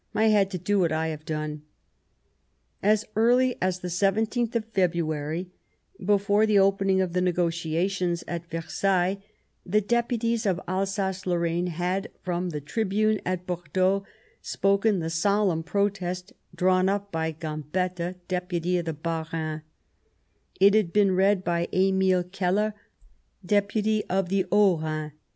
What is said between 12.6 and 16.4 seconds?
^^^ tribune at Bordeaux, spoken the of Alsace solemn protest